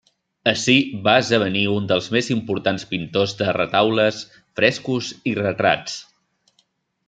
[0.51, 0.75] Ací
[1.07, 4.21] va esdevenir un dels més importants pintors de retaules,
[4.61, 6.03] frescos i retrats.